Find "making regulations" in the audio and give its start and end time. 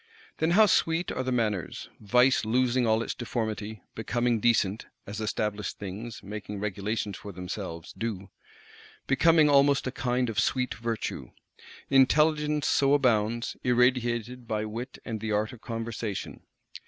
6.23-7.17